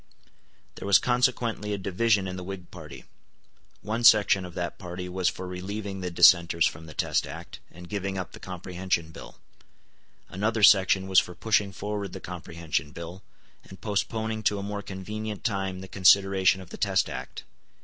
There 0.77 0.87
was 0.87 0.97
consequently 0.97 1.73
a 1.73 1.77
division 1.77 2.27
in 2.27 2.35
the 2.35 2.43
Whig 2.43 2.71
party. 2.71 3.05
One 3.83 4.03
section 4.03 4.45
of 4.45 4.55
that 4.55 4.79
party 4.79 5.07
was 5.07 5.29
for 5.29 5.47
relieving 5.47 6.01
the 6.01 6.09
dissenters 6.09 6.65
from 6.65 6.87
the 6.87 6.95
Test 6.95 7.27
Act, 7.27 7.59
and 7.69 7.87
giving 7.87 8.17
up 8.17 8.31
the 8.31 8.39
Comprehension 8.39 9.11
Bill. 9.11 9.35
Another 10.27 10.63
section 10.63 11.05
was 11.07 11.19
for 11.19 11.35
pushing 11.35 11.71
forward 11.71 12.13
the 12.13 12.19
Comprehension 12.19 12.89
Bill, 12.91 13.21
and 13.63 13.79
postponing 13.79 14.41
to 14.41 14.57
a 14.57 14.63
more 14.63 14.81
convenient 14.81 15.43
time 15.43 15.81
the 15.81 15.87
consideration 15.87 16.61
of 16.61 16.71
the 16.71 16.77
Test 16.77 17.07
Act. 17.07 17.43